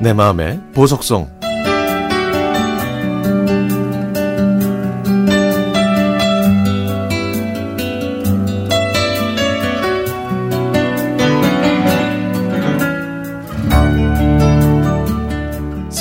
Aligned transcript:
내 0.00 0.12
마음의 0.12 0.60
보석성 0.74 1.40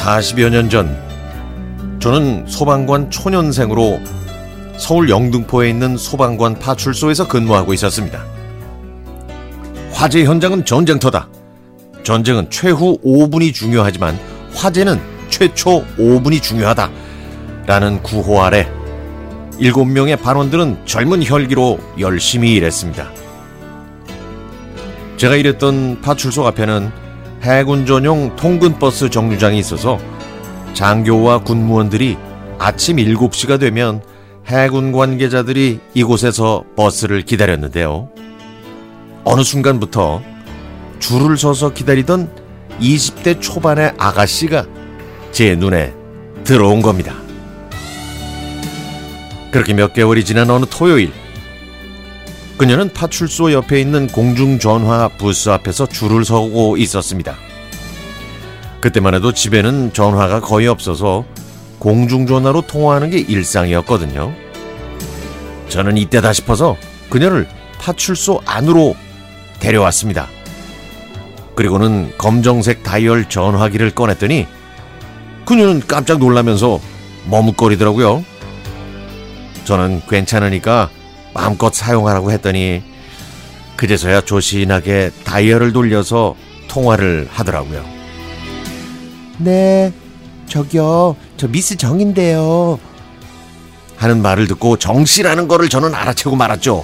40여 0.09 0.49
년 0.49 0.69
전, 0.69 0.97
저는 1.99 2.47
소방관 2.47 3.11
초년생으로 3.11 3.99
서울 4.79 5.09
영등포에 5.09 5.69
있는 5.69 5.97
소방관 5.97 6.57
파출소에서 6.57 7.27
근무하고 7.27 7.73
있었습니다. 7.73 8.23
화재 9.91 10.23
현장은 10.23 10.63
전쟁터다. 10.63 11.27
전쟁은 12.03 12.49
최후 12.49 12.97
5분이 13.03 13.53
중요하지만 13.53 14.17
화재는 14.55 14.99
최초 15.29 15.85
5분이 15.97 16.41
중요하다. 16.41 16.89
라는 17.67 18.01
구호 18.01 18.41
아래 18.41 18.71
7명의 19.59 20.19
반원들은 20.19 20.85
젊은 20.85 21.23
혈기로 21.23 21.77
열심히 21.99 22.53
일했습니다. 22.53 23.11
제가 25.17 25.35
일했던 25.35 25.99
파출소 26.01 26.47
앞에는 26.47 26.89
해군 27.43 27.85
전용 27.85 28.33
통근버스 28.37 29.09
정류장이 29.09 29.59
있어서 29.59 29.99
장교와 30.73 31.39
군무원들이 31.39 32.17
아침 32.57 32.95
7시가 32.95 33.59
되면 33.59 34.01
해군 34.49 34.91
관계자들이 34.91 35.79
이곳에서 35.93 36.63
버스를 36.75 37.21
기다렸는데요. 37.21 38.09
어느 39.23 39.43
순간부터 39.43 40.23
줄을 40.97 41.37
서서 41.37 41.73
기다리던 41.73 42.31
20대 42.79 43.39
초반의 43.39 43.93
아가씨가 43.99 44.65
제 45.31 45.55
눈에 45.55 45.93
들어온 46.43 46.81
겁니다. 46.81 47.13
그렇게 49.51 49.73
몇 49.73 49.93
개월이 49.93 50.25
지난 50.25 50.49
어느 50.49 50.65
토요일, 50.65 51.11
그녀는 52.57 52.91
파출소 52.91 53.53
옆에 53.53 53.79
있는 53.79 54.07
공중전화 54.07 55.09
부스 55.19 55.49
앞에서 55.49 55.85
줄을 55.85 56.25
서고 56.25 56.75
있었습니다. 56.75 57.35
그때만 58.81 59.13
해도 59.13 59.31
집에는 59.31 59.93
전화가 59.93 60.39
거의 60.39 60.67
없어서 60.67 61.25
공중전화로 61.79 62.61
통화하는 62.61 63.09
게 63.09 63.19
일상이었거든요. 63.19 64.33
저는 65.69 65.97
이때다 65.97 66.33
싶어서 66.33 66.77
그녀를 67.09 67.47
파출소 67.79 68.41
안으로 68.45 68.95
데려왔습니다. 69.59 70.27
그리고는 71.55 72.13
검정색 72.17 72.83
다이얼 72.83 73.27
전화기를 73.27 73.91
꺼냈더니 73.91 74.47
그녀는 75.45 75.81
깜짝 75.87 76.19
놀라면서 76.19 76.79
머뭇거리더라고요. 77.29 78.23
저는 79.65 80.01
괜찮으니까 80.09 80.89
마음껏 81.33 81.73
사용하라고 81.73 82.31
했더니 82.31 82.81
그제서야 83.75 84.21
조신하게 84.21 85.11
다이얼을 85.23 85.73
돌려서 85.73 86.35
통화를 86.67 87.27
하더라고요. 87.31 87.83
네, 89.37 89.93
저기요, 90.47 91.15
저 91.39 91.47
미스 91.47 91.77
정인데요. 91.77 92.77
하는 93.95 94.21
말을 94.21 94.47
듣고 94.49 94.75
정씨라는 94.75 95.47
거를 95.47 95.69
저는 95.69 95.95
알아채고 95.95 96.35
말았죠. 96.35 96.83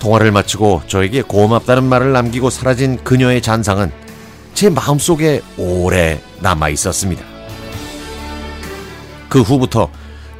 통화를 0.00 0.30
마치고 0.32 0.82
저에게 0.86 1.22
고맙다는 1.22 1.84
말을 1.84 2.12
남기고 2.12 2.50
사라진 2.50 3.02
그녀의 3.02 3.40
잔상은 3.40 3.90
제 4.52 4.68
마음속에 4.68 5.40
오래 5.56 6.20
남아 6.40 6.68
있었습니다. 6.68 7.24
그 9.30 9.40
후부터 9.40 9.90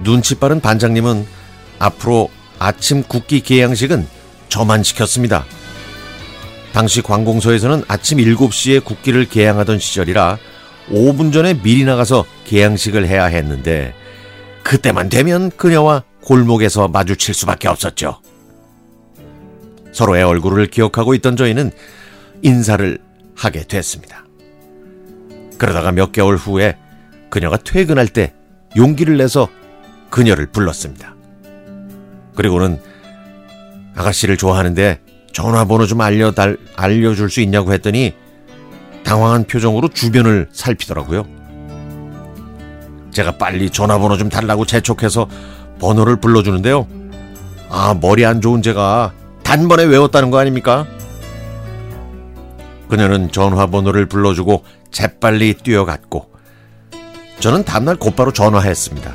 눈치 0.05 0.35
빠른 0.35 0.61
반장님은 0.61 1.27
앞으로 1.79 2.29
아침 2.59 3.03
국기 3.03 3.41
개양식은 3.41 4.07
저만 4.51 4.83
시켰습니다. 4.83 5.47
당시 6.75 7.01
관공서에서는 7.01 7.85
아침 7.89 8.19
7시에 8.19 8.85
국기를 8.85 9.27
개양하던 9.27 9.79
시절이라 9.79 10.37
5분 10.91 11.33
전에 11.33 11.55
미리 11.55 11.85
나가서 11.85 12.36
개양식을 12.47 13.07
해야 13.07 13.27
했는데 13.27 13.93
그때만 14.63 15.09
되면 15.09 15.51
그녀와 15.51 16.05
골목에서 16.23 16.89
마주칠 16.89 17.35
수밖에 17.35 17.69
없었죠. 17.69 18.21
서로의 19.93 20.25
얼굴을 20.25 20.67
기억하고 20.67 21.15
있던 21.15 21.37
저희는 21.37 21.71
인사를 22.43 22.99
하게 23.35 23.63
됐습니다. 23.65 24.25
그러다가 25.59 25.93
몇 25.93 26.13
개월 26.13 26.37
후에 26.37 26.77
그녀가 27.31 27.57
퇴근할 27.57 28.09
때 28.09 28.35
용기를 28.77 29.17
내서 29.17 29.49
그녀를 30.11 30.47
불렀습니다. 30.47 31.15
그리고는 32.35 32.81
아가씨를 33.95 34.37
좋아하는데 34.37 35.01
전화번호 35.33 35.87
좀 35.87 36.01
알려달, 36.01 36.59
알려줄 36.77 37.31
수 37.31 37.41
있냐고 37.41 37.73
했더니 37.73 38.15
당황한 39.05 39.45
표정으로 39.45 39.89
주변을 39.89 40.49
살피더라고요. 40.53 41.46
제가 43.17 43.39
빨리 43.39 43.71
전화번호 43.71 44.19
좀 44.19 44.29
달라고 44.29 44.67
재촉해서 44.67 45.27
번호를 45.79 46.17
불러주는데요. 46.17 46.87
아, 47.71 47.97
머리 47.99 48.27
안 48.27 48.43
좋은 48.43 48.61
제가 48.61 49.15
단번에 49.43 49.85
외웠다는 49.85 50.31
거 50.31 50.39
아닙니까? 50.39 50.87
그녀는 52.91 53.33
전화번호를 53.33 54.05
불러주고 54.07 54.65
재빨리 54.91 55.55
뛰어갔고 55.55 56.31
저는 57.41 57.65
다음날 57.65 57.97
곧바로 57.97 58.35
전화했습니다. 58.35 59.15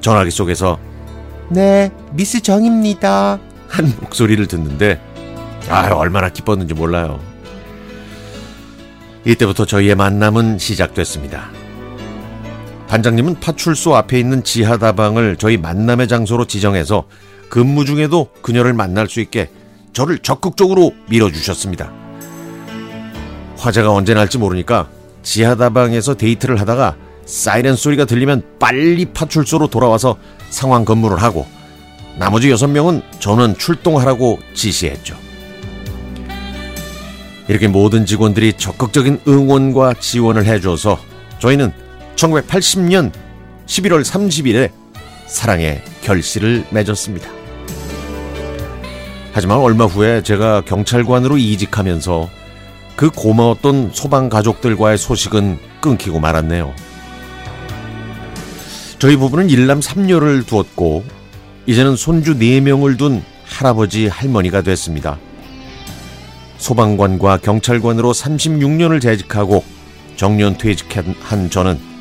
전화기 0.00 0.30
속에서 0.30 0.78
네, 1.48 1.90
미스 2.12 2.40
정입니다. 2.40 3.40
한 3.66 3.92
목소리를 4.00 4.46
듣는데 4.46 5.00
아 5.68 5.88
얼마나 5.92 6.28
기뻤는지 6.28 6.74
몰라요. 6.74 7.18
이때부터 9.24 9.66
저희의 9.66 9.96
만남은 9.96 10.58
시작됐습니다. 10.60 11.63
반장님은 12.94 13.40
파출소 13.40 13.96
앞에 13.96 14.20
있는 14.20 14.44
지하 14.44 14.76
다방을 14.76 15.34
저희 15.36 15.56
만남의 15.56 16.06
장소로 16.06 16.44
지정해서 16.44 17.02
근무 17.48 17.84
중에도 17.84 18.28
그녀를 18.40 18.72
만날 18.72 19.08
수 19.08 19.20
있게 19.20 19.50
저를 19.92 20.20
적극적으로 20.20 20.92
밀어주셨습니다. 21.08 21.92
화재가 23.56 23.90
언제 23.90 24.14
날지 24.14 24.38
모르니까 24.38 24.88
지하 25.24 25.56
다방에서 25.56 26.14
데이트를 26.14 26.60
하다가 26.60 26.94
사이렌 27.26 27.74
소리가 27.74 28.04
들리면 28.04 28.44
빨리 28.60 29.06
파출소로 29.06 29.66
돌아와서 29.66 30.16
상황 30.50 30.84
근무를 30.84 31.20
하고 31.20 31.48
나머지 32.16 32.48
여섯 32.48 32.68
명은 32.68 33.02
전원 33.18 33.58
출동하라고 33.58 34.38
지시했죠. 34.54 35.16
이렇게 37.48 37.66
모든 37.66 38.06
직원들이 38.06 38.52
적극적인 38.52 39.22
응원과 39.26 39.94
지원을 39.94 40.46
해줘서 40.46 40.96
저희는 41.40 41.83
1980년 42.16 43.12
11월 43.66 44.04
30일에 44.04 44.70
사랑의 45.26 45.82
결실을 46.02 46.64
맺었습니다. 46.70 47.28
하지만 49.32 49.58
얼마 49.58 49.86
후에 49.86 50.22
제가 50.22 50.60
경찰관으로 50.62 51.38
이직하면서 51.38 52.28
그 52.94 53.10
고마웠던 53.10 53.90
소방 53.92 54.28
가족들과의 54.28 54.96
소식은 54.96 55.58
끊기고 55.80 56.20
말았네요. 56.20 56.72
저희 59.00 59.16
부부는 59.16 59.50
일남 59.50 59.80
3녀를 59.80 60.46
두었고 60.46 61.04
이제는 61.66 61.96
손주 61.96 62.38
4명을 62.38 62.96
둔 62.96 63.24
할아버지 63.44 64.06
할머니가 64.06 64.62
됐습니다. 64.62 65.18
소방관과 66.58 67.38
경찰관으로 67.38 68.12
36년을 68.12 69.00
재직하고 69.00 69.64
정년 70.16 70.56
퇴직한 70.56 71.50
저는 71.50 71.93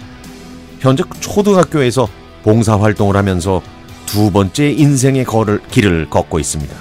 현재 0.83 1.01
초등학교에서 1.21 2.09
봉사활동을 2.43 3.15
하면서 3.15 3.61
두 4.05 4.29
번째 4.31 4.69
인생의 4.69 5.23
걸을, 5.23 5.61
길을 5.71 6.09
걷고 6.09 6.39
있습니다. 6.39 6.75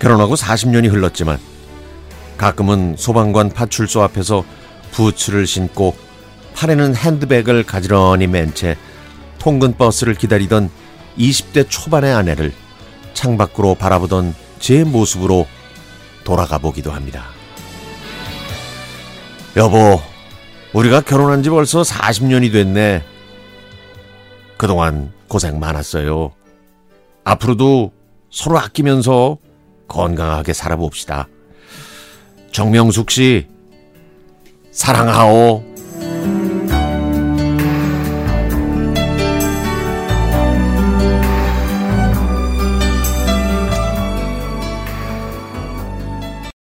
결혼하고 0.00 0.34
40년이 0.34 0.90
흘렀지만 0.90 1.38
가끔은 2.36 2.96
소방관 2.98 3.50
파출소 3.50 4.02
앞에서 4.02 4.44
부츠를 4.90 5.46
신고 5.46 5.96
팔에는 6.54 6.96
핸드백을 6.96 7.62
가지런히 7.62 8.26
맨 8.26 8.52
채 8.54 8.76
통근 9.38 9.76
버스를 9.76 10.14
기다리던 10.14 10.70
20대 11.16 11.66
초반의 11.68 12.12
아내를 12.12 12.52
창밖으로 13.14 13.76
바라보던 13.76 14.34
제 14.58 14.82
모습으로 14.82 15.46
돌아가 16.24 16.58
보기도 16.58 16.90
합니다. 16.90 17.26
여보, 19.56 20.00
우리가 20.72 21.00
결혼한 21.00 21.42
지 21.42 21.50
벌써 21.50 21.82
40년이 21.82 22.52
됐네. 22.52 23.02
그동안 24.56 25.12
고생 25.28 25.58
많았어요. 25.58 26.32
앞으로도 27.24 27.92
서로 28.30 28.58
아끼면서 28.58 29.38
건강하게 29.88 30.52
살아봅시다. 30.52 31.28
정명숙 32.52 33.10
씨, 33.10 33.46
사랑하오. 34.70 35.64